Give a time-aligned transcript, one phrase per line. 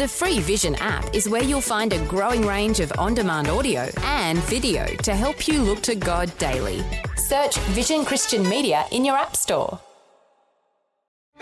[0.00, 3.86] The free Vision app is where you'll find a growing range of on demand audio
[4.04, 6.82] and video to help you look to God daily.
[7.16, 9.78] Search Vision Christian Media in your App Store.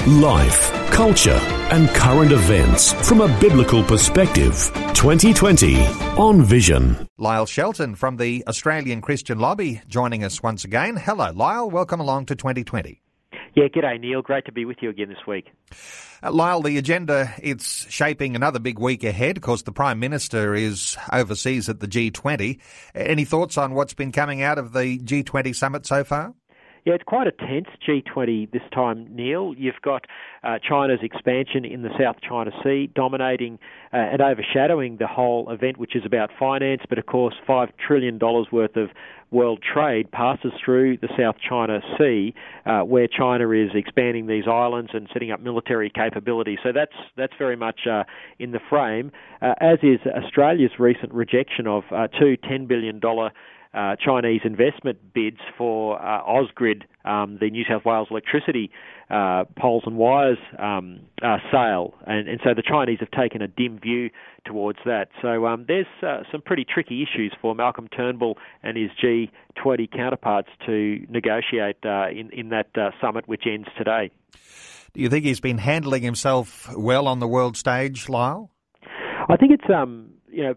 [0.09, 1.39] Life, culture,
[1.71, 4.55] and current events from a biblical perspective.
[4.93, 5.77] 2020
[6.17, 7.07] on Vision.
[7.17, 10.97] Lyle Shelton from the Australian Christian Lobby joining us once again.
[10.97, 11.71] Hello, Lyle.
[11.71, 13.03] Welcome along to 2020.
[13.59, 14.23] Yeah, g'day, Neil.
[14.23, 15.51] Great to be with you again this week.
[16.23, 19.37] Uh, Lyle, the agenda, it's shaping another big week ahead.
[19.37, 22.61] Of course, the Prime Minister is overseas at the G20.
[22.95, 26.35] Any thoughts on what's been coming out of the G20 summit so far?
[26.89, 29.53] Yeah, it's quite a tense G20 this time, Neil.
[29.55, 30.07] You've got
[30.43, 33.59] uh, China's expansion in the South China Sea dominating
[33.93, 38.19] uh, and overshadowing the whole event, which is about finance, but of course, $5 trillion
[38.51, 38.89] worth of
[39.31, 42.33] world trade passes through the South China Sea,
[42.65, 46.57] uh, where China is expanding these islands and setting up military capability.
[46.63, 48.05] So that's that's very much uh,
[48.39, 52.99] in the frame, uh, as is Australia's recent rejection of uh, two $10 billion
[53.75, 58.71] uh, Chinese investment bids for uh, Ausgrid, um, the New South Wales electricity
[59.11, 63.49] uh, poles and wires um, uh, sale, and, and, so the Chinese have taken a
[63.49, 64.11] dim view
[64.45, 65.09] towards that.
[65.23, 70.49] So um, there's uh, some pretty tricky issues for Malcolm Turnbull and his G20 counterparts
[70.67, 72.69] to negotiate uh, in in that
[73.01, 74.11] summit, which ends today.
[74.93, 78.51] Do you think he's been handling himself well on the world stage, Lyle?
[79.29, 80.55] I think it's um, you know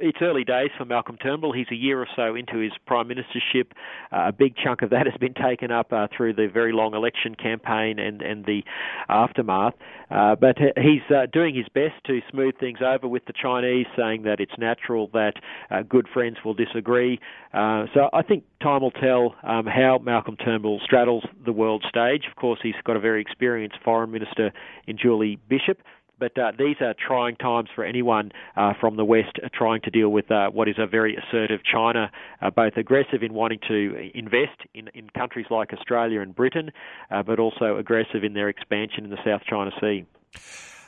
[0.00, 1.52] it's early days for Malcolm Turnbull.
[1.52, 3.72] He's a year or so into his prime ministership.
[4.12, 6.94] Uh, a big chunk of that has been taken up uh, through the very long
[6.94, 8.62] election campaign and and the
[9.08, 9.74] aftermath.
[10.10, 14.22] Uh, but he's uh, doing his best to smooth things over with the Chinese, saying
[14.22, 15.34] that it's natural that
[15.70, 17.18] uh, good friends will disagree.
[17.52, 22.24] Uh, so I think time will tell um, how Malcolm Turnbull straddles the world stage.
[22.28, 24.52] Of course, he's got a very experienced foreign minister
[24.86, 25.78] in Julie Bishop.
[26.18, 30.08] But uh, these are trying times for anyone uh, from the West trying to deal
[30.08, 34.60] with uh, what is a very assertive China, uh, both aggressive in wanting to invest
[34.74, 36.70] in, in countries like Australia and Britain,
[37.10, 40.06] uh, but also aggressive in their expansion in the South China Sea.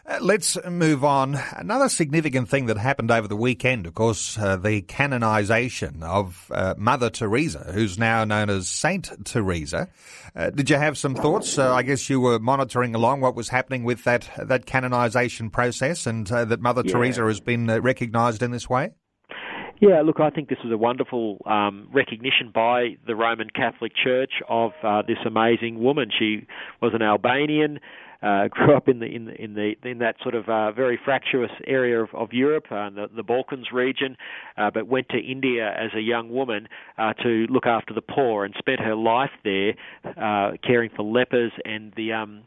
[0.08, 1.38] Uh, let's move on.
[1.54, 6.72] Another significant thing that happened over the weekend, of course, uh, the canonization of uh,
[6.78, 9.88] Mother Teresa, who's now known as Saint Teresa.
[10.34, 11.58] Uh, did you have some thoughts?
[11.58, 16.06] Uh, I guess you were monitoring along what was happening with that that canonization process,
[16.06, 16.92] and uh, that Mother yeah.
[16.92, 18.92] Teresa has been recognised in this way.
[19.80, 24.32] Yeah, look, I think this was a wonderful um, recognition by the Roman Catholic Church
[24.48, 24.72] of
[25.06, 26.10] this amazing woman.
[26.18, 26.46] She
[26.80, 27.78] was an Albanian
[28.22, 30.98] uh, grew up in the in the in the in that sort of uh, very
[31.04, 34.16] fractious area of, of Europe, uh, the, the Balkans region,
[34.56, 36.68] uh, but went to India as a young woman
[36.98, 39.74] uh, to look after the poor and spent her life there,
[40.04, 42.42] uh, caring for lepers and the um,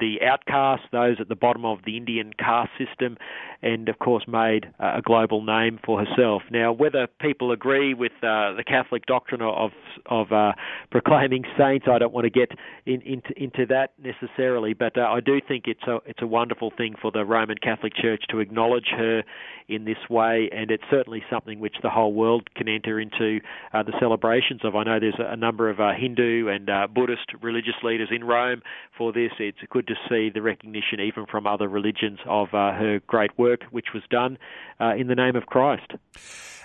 [0.00, 3.16] the outcasts, those at the bottom of the Indian caste system,
[3.62, 6.42] and of course made a global name for herself.
[6.50, 9.72] Now, whether people agree with uh, the Catholic doctrine of
[10.06, 10.52] of uh,
[10.90, 12.52] proclaiming saints, I don't want to get
[12.86, 16.70] in, into into that necessarily, but uh, I do think it's a it's a wonderful
[16.76, 19.22] thing for the Roman Catholic Church to acknowledge her
[19.66, 23.40] in this way, and it's certainly something which the whole world can enter into
[23.72, 24.76] uh, the celebrations of.
[24.76, 28.60] I know there's a number of uh, Hindu and uh, Buddhist religious leaders in Rome
[28.98, 29.32] for this.
[29.38, 33.62] It's good to see the recognition, even from other religions, of uh, her great work,
[33.70, 34.36] which was done
[34.78, 35.92] uh, in the name of Christ.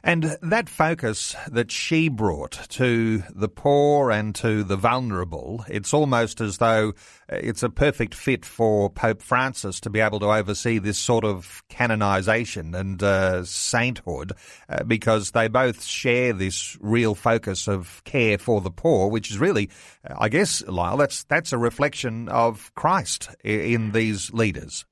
[0.04, 6.42] And that focus that she brought to the poor and to the vulnerable, it's almost
[6.42, 6.94] as though
[7.30, 11.64] it's a perfect fit for Pope Francis to be able to oversee this sort of
[11.70, 14.34] canonization and uh, sainthood
[14.70, 19.40] uh, because they both share this real focus of care for the poor, which is
[19.40, 19.70] really,
[20.06, 24.86] I guess, Lyle, that's, that's a reflection of Christ in these leaders.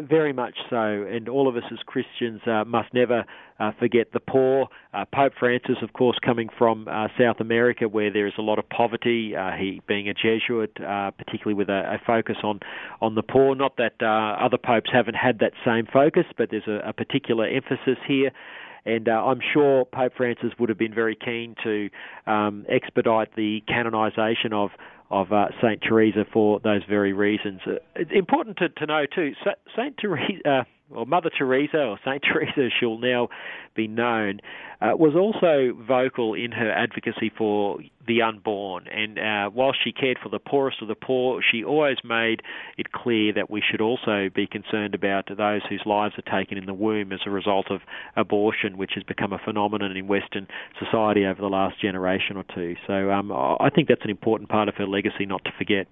[0.00, 3.26] Very much so, and all of us as Christians uh, must never
[3.60, 4.68] uh, forget the poor.
[4.94, 8.58] Uh, Pope Francis, of course, coming from uh, South America where there is a lot
[8.58, 12.60] of poverty, uh, he being a Jesuit, uh, particularly with a, a, focus on,
[13.02, 13.54] on the poor.
[13.54, 17.98] Not that other popes haven't had that same focus, but there's a, a particular emphasis
[18.08, 18.30] here
[18.84, 21.88] and uh, I'm sure Pope Francis would have been very keen to
[22.26, 24.70] um, expedite the canonisation of
[25.10, 27.60] of uh, Saint Teresa for those very reasons.
[27.66, 29.32] Uh, it's important to, to know too.
[29.76, 30.64] Saint Teresa, uh,
[30.94, 33.28] or Mother Teresa, or Saint Teresa, she'll now
[33.74, 34.40] be known,
[34.80, 38.86] uh, was also vocal in her advocacy for the unborn.
[38.88, 42.42] And uh, while she cared for the poorest of the poor, she always made
[42.76, 46.66] it clear that we should also be concerned about those whose lives are taken in
[46.66, 47.80] the womb as a result of
[48.16, 50.46] abortion, which has become a phenomenon in Western
[50.78, 52.74] society over the last generation or two.
[52.86, 55.86] So um, I think that's an important part of her legacy not to forget.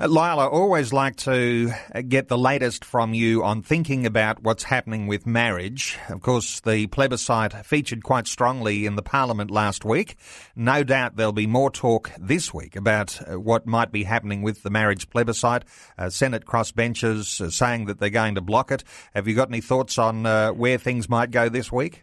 [0.00, 4.64] Uh, I always like to uh, get the latest from you on thinking about what's
[4.64, 5.96] happening with marriage.
[6.08, 10.16] Of course, the plebiscite featured quite strongly in the Parliament last week.
[10.56, 14.64] No doubt there'll be more talk this week about uh, what might be happening with
[14.64, 15.64] the marriage plebiscite.
[15.96, 18.82] Uh, Senate crossbenchers saying that they're going to block it.
[19.14, 22.02] Have you got any thoughts on uh, where things might go this week?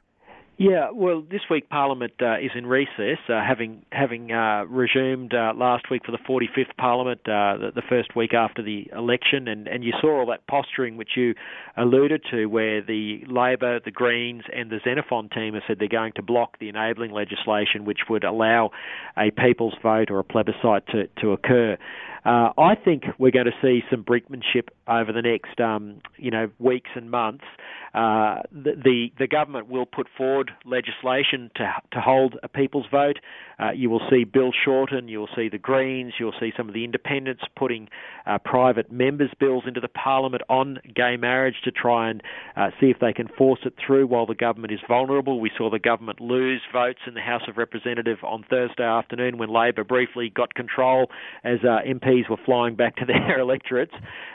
[0.64, 5.54] Yeah, well, this week Parliament uh, is in recess, uh, having having uh, resumed uh,
[5.56, 9.68] last week for the 45th Parliament, uh, the, the, first week after the election, and,
[9.68, 11.34] and you saw all that posturing which you
[11.78, 16.14] alluded to, where the Labor, the Greens, and the Xenophon team have said they're going
[16.14, 18.70] to block the enabling legislation which would allow
[19.18, 21.76] a people's vote or a plebiscite to, to occur.
[22.24, 26.52] Uh, I think we're going to see some brinkmanship over the next, um, you know,
[26.60, 27.46] weeks and months.
[27.94, 33.18] Uh, the, the, government will put forward legislation to to hold a people's vote.
[33.60, 36.74] Uh, you will see Bill Shorten, you will see the Greens, you'll see some of
[36.74, 37.90] the independents putting
[38.26, 42.24] uh, private members' bills into the Parliament on gay marriage to try and
[42.56, 45.42] uh, see if they can force it through while the government is vulnerable.
[45.42, 49.50] We saw the government lose votes in the House of Representatives on Thursday afternoon when
[49.50, 51.12] Labor briefly got control
[51.44, 53.94] as uh, MPs were flying back to their electorates.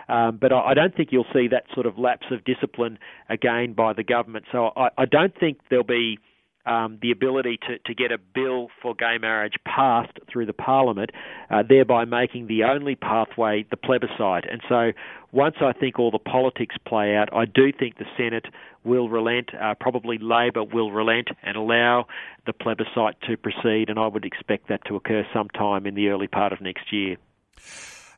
[0.08, 2.98] Um, but I, I don't think you'll see that sort of lapse of discipline
[3.30, 4.44] again by the government.
[4.52, 6.18] So I, I don't think there'll be
[6.66, 11.10] um, the ability to, to get a bill for gay marriage passed through the Parliament,
[11.48, 14.44] uh, thereby making the only pathway the plebiscite.
[14.50, 14.92] And so,
[15.32, 18.46] once I think all the politics play out, I do think the Senate
[18.84, 22.06] will relent, uh, probably Labor will relent and allow
[22.46, 26.26] the plebiscite to proceed, and I would expect that to occur sometime in the early
[26.26, 27.16] part of next year.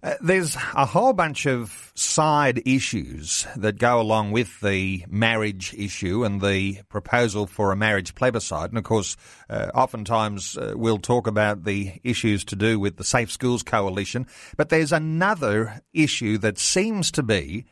[0.02, 6.24] Uh, there's a whole bunch of side issues that go along with the marriage issue
[6.24, 8.70] and the proposal for a marriage plebiscite.
[8.70, 9.16] And of course,
[9.50, 14.26] uh, oftentimes uh, we'll talk about the issues to do with the Safe Schools Coalition.
[14.56, 17.66] But there's another issue that seems to be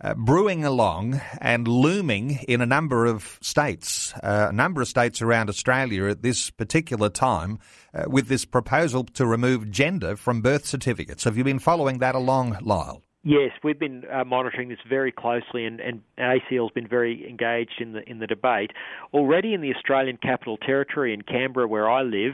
[0.00, 5.20] uh, brewing along and looming in a number of states, uh, a number of states
[5.22, 7.58] around Australia at this particular time,
[7.92, 11.24] uh, with this proposal to remove gender from birth certificates.
[11.24, 13.02] Have you been following that along, Lyle?
[13.22, 17.78] Yes, we've been uh, monitoring this very closely, and, and ACL has been very engaged
[17.78, 18.70] in the in the debate.
[19.12, 22.32] Already in the Australian Capital Territory in Canberra, where I live,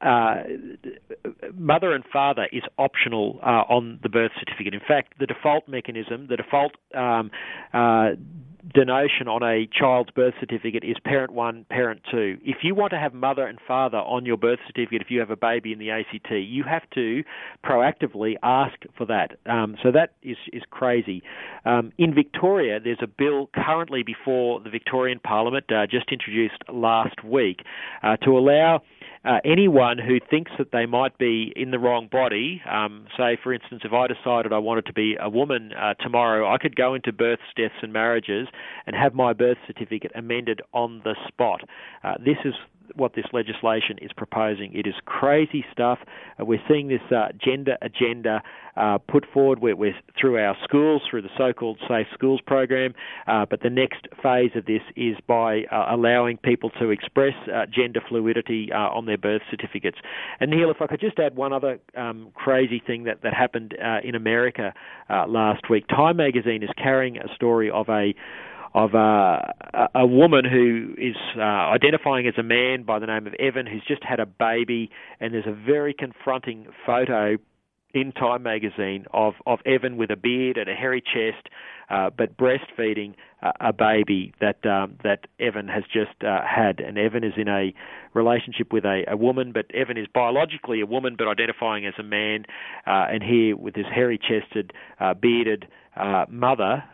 [0.00, 0.42] uh,
[1.54, 4.74] mother and father is optional uh, on the birth certificate.
[4.74, 7.30] In fact, the default mechanism, the default um,
[8.72, 12.38] denotion on a child's birth certificate is parent one, parent two.
[12.42, 15.30] If you want to have mother and father on your birth certificate, if you have
[15.30, 17.22] a baby in the ACT, you have to
[17.64, 19.38] proactively ask for that.
[19.46, 21.22] Um, so that is is crazy.
[21.64, 27.24] Um, in Victoria, there's a bill currently before the Victorian Parliament, uh, just introduced last
[27.24, 27.60] week,
[28.02, 28.82] uh, to allow
[29.24, 33.52] uh, anyone who thinks that they might be in the wrong body, um, say for
[33.52, 36.94] instance, if I decided I wanted to be a woman uh, tomorrow, I could go
[36.94, 38.48] into births, deaths, and marriages
[38.86, 41.62] and have my birth certificate amended on the spot.
[42.04, 42.54] Uh, this is
[42.94, 44.74] what this legislation is proposing.
[44.74, 45.98] It is crazy stuff.
[46.40, 48.42] Uh, we're seeing this uh, gender agenda
[48.76, 52.94] uh, put forward we're, we're, through our schools, through the so-called Safe Schools program.
[53.26, 57.34] Uh, but the next phase of this is by uh, allowing people to express
[57.74, 59.98] gender fluidity on their birth certificates.
[60.40, 63.74] And Neil, if I could just add one other um, crazy thing that, that happened
[64.04, 64.72] in America
[65.08, 65.86] last week.
[65.88, 68.14] Time magazine is carrying a story of a
[68.78, 73.34] of uh, a woman who is uh, identifying as a man by the name of
[73.34, 77.36] Evan, who's just had a baby, and there's a very confronting photo
[77.92, 81.48] in Time magazine of, of Evan with a beard and a hairy chest,
[81.90, 86.98] uh, but breastfeeding uh, a baby that um, that Evan has just uh, had, and
[86.98, 87.74] Evan is in a
[88.14, 92.02] relationship with a, a woman, but Evan is biologically a woman, but identifying as a
[92.04, 92.44] man,
[92.86, 95.66] uh, and here with his hairy-chested, uh, bearded
[95.96, 96.84] uh, mother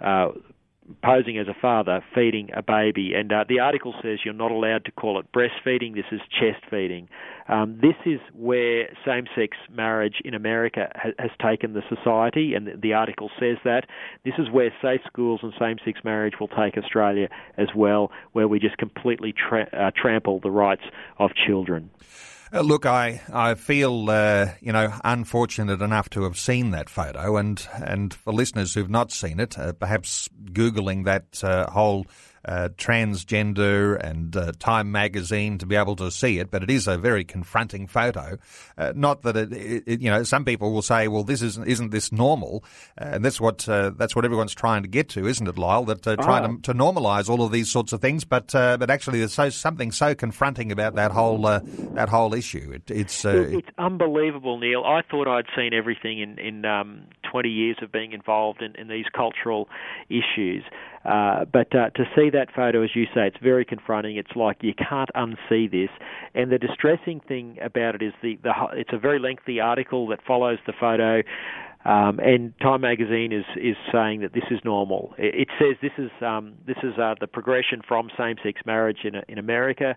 [1.02, 3.14] posing as a father feeding a baby.
[3.14, 6.64] And uh, the article says you're not allowed to call it breastfeeding, this is chest
[6.70, 7.08] feeding.
[7.48, 12.66] Um, this is where same sex marriage in America ha- has taken the society, and
[12.66, 13.86] the, the article says that.
[14.24, 18.48] This is where safe schools and same sex marriage will take Australia as well, where
[18.48, 20.84] we just completely tra- uh, trample the rights
[21.18, 21.90] of children.
[22.54, 27.36] Uh, look, I I feel uh, you know unfortunate enough to have seen that photo,
[27.36, 32.06] and and for listeners who've not seen it, uh, perhaps googling that uh, whole
[32.44, 36.86] uh, transgender and uh, Time magazine to be able to see it, but it is
[36.86, 38.38] a very confronting photo.
[38.76, 39.52] Uh, not that it,
[39.86, 42.64] it, you know, some people will say, well, this isn't, isn't this normal?
[42.96, 45.84] and that's what, that's what everyone's trying to get to, isn't it, Lyle?
[45.84, 46.56] That trying oh.
[46.56, 49.92] to, to normalise all of these sorts of things, but, but actually there's so, something
[49.92, 52.72] so confronting about that whole, that whole issue.
[52.74, 54.84] It, it's, it's unbelievable, Neil.
[54.84, 58.88] I thought I'd seen everything in, in um, 20 years of being involved in, in
[58.88, 59.68] these cultural
[60.08, 60.64] issues.
[61.04, 64.16] Uh, but uh, to see that photo, as you say, it's very confronting.
[64.16, 65.90] It's like you can't unsee this.
[66.34, 70.20] And the distressing thing about it is the, the it's a very lengthy article that
[70.26, 71.22] follows the photo.
[71.84, 75.14] Um, and Time Magazine is is saying that this is normal.
[75.18, 79.14] It, it says this is um, this is uh, the progression from same-sex marriage in
[79.28, 79.96] in America.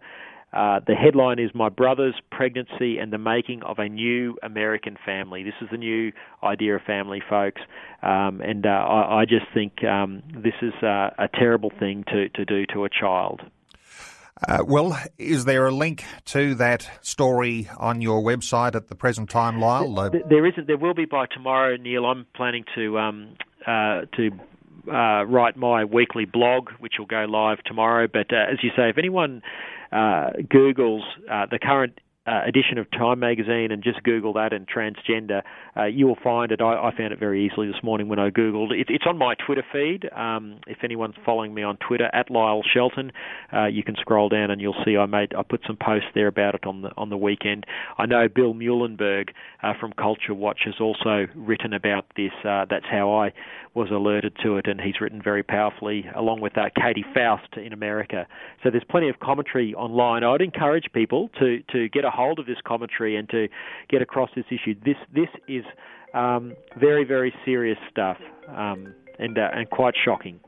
[0.53, 5.43] Uh, the headline is My Brother's Pregnancy and the Making of a New American Family.
[5.43, 7.61] This is the new idea of family, folks.
[8.01, 12.29] Um, and uh, I, I, just think um, this is uh, a terrible thing to,
[12.29, 13.41] to do to a child.
[14.47, 19.29] Uh, well, is there a link to that story on your website at the present
[19.29, 20.11] time, Lyle?
[20.11, 20.67] There isn't.
[20.67, 22.05] There will be by tomorrow, Neil.
[22.05, 23.35] I'm planning to um,
[23.65, 24.31] uh, to
[24.91, 28.07] uh, write my weekly blog, which will go live tomorrow.
[28.07, 29.41] But uh, as you say, if anyone
[30.49, 35.41] Google's uh, the current uh, edition of Time magazine and just Google that and transgender,
[35.77, 36.61] uh, you will find it.
[36.61, 38.71] I, I, found it very easily this morning when I Googled.
[38.71, 40.09] It, it's on my Twitter feed.
[40.13, 43.11] Um, if anyone's following me on Twitter at Lyle Shelton,
[43.53, 46.27] uh, you can scroll down and you'll see I made I put some posts there
[46.27, 47.65] about it on the on the weekend.
[47.97, 49.29] I know Bill Muehlenberg
[49.63, 52.31] uh, from Culture Watch has also written about this.
[52.43, 53.31] Uh, that's how I
[53.73, 57.73] was alerted to it, and he's written very powerfully along with uh, Katy Faust in
[57.73, 58.27] America.
[58.63, 60.23] So there's plenty of commentary online.
[60.23, 63.47] I'd encourage people to to get a hold of this commentary and to
[63.89, 64.73] get across this issue.
[64.83, 65.63] This this is
[66.13, 68.17] um, very very serious stuff
[68.49, 70.39] um, and uh, and quite shocking.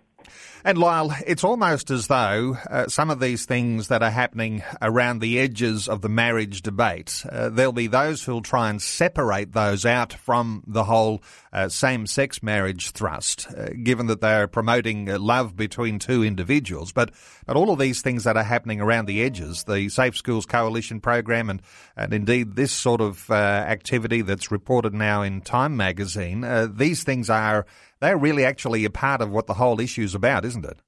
[0.65, 5.19] And Lyle, it's almost as though uh, some of these things that are happening around
[5.19, 9.85] the edges of the marriage debate, uh, there'll be those who'll try and separate those
[9.85, 11.23] out from the whole
[11.53, 16.91] uh, same-sex marriage thrust, uh, given that they're promoting uh, love between two individuals.
[16.91, 17.11] But
[17.45, 20.99] but all of these things that are happening around the edges, the Safe Schools Coalition
[20.99, 21.61] program, and
[21.95, 26.45] and indeed this sort of uh, activity that's reported now in Time magazine,
[26.75, 27.65] these things are
[28.01, 30.79] they're really actually a part of what the whole issue is about, isn't it?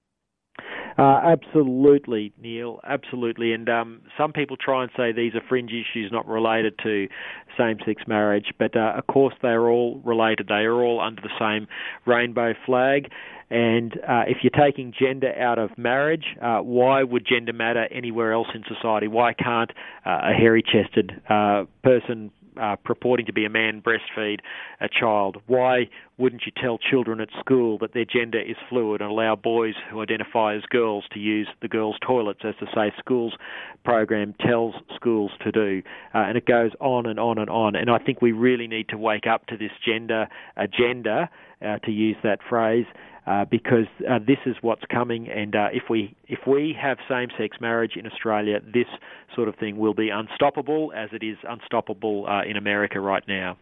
[0.97, 2.79] Uh, absolutely, Neil.
[2.83, 3.53] Absolutely.
[3.53, 7.07] And um, some people try and say these are fringe issues not related to
[7.57, 10.47] same sex marriage, but uh, of course they are all related.
[10.47, 11.67] They are all under the same
[12.05, 13.09] rainbow flag.
[13.49, 18.31] And uh, if you're taking gender out of marriage, uh, why would gender matter anywhere
[18.31, 19.07] else in society?
[19.07, 19.71] Why can't
[20.05, 24.39] uh, a hairy chested uh, person uh, purporting to be a man breastfeed
[24.79, 25.37] a child?
[25.47, 25.89] Why
[26.21, 30.01] wouldn't you tell children at school that their gender is fluid and allow boys who
[30.01, 33.33] identify as girls to use the girls' toilets, as the Safe Schools
[33.83, 35.81] program tells schools to do?
[36.13, 37.75] Uh, and it goes on and on and on.
[37.75, 41.29] And I think we really need to wake up to this gender agenda,
[41.65, 42.85] uh, to use that phrase,
[43.25, 45.27] uh, because uh, this is what's coming.
[45.27, 48.87] And uh, if we if we have same-sex marriage in Australia, this
[49.35, 53.57] sort of thing will be unstoppable, as it is unstoppable uh, in America right now.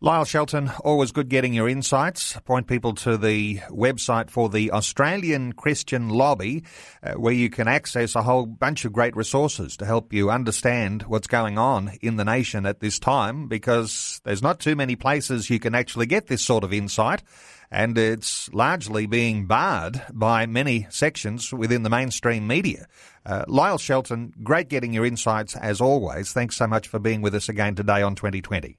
[0.00, 2.38] Lyle Shelton, always good getting your insights.
[2.44, 6.62] Point people to the website for the Australian Christian Lobby,
[7.02, 11.02] uh, where you can access a whole bunch of great resources to help you understand
[11.08, 15.50] what's going on in the nation at this time, because there's not too many places
[15.50, 17.24] you can actually get this sort of insight
[17.70, 22.86] and it's largely being barred by many sections within the mainstream media.
[23.26, 26.32] Uh, Lyle Shelton, great getting your insights as always.
[26.32, 28.78] Thanks so much for being with us again today on 2020.